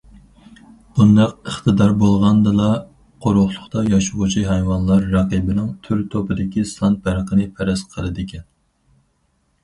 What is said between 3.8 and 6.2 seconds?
ياشىغۇچى ھايۋانلار رەقىبىنىڭ تۈر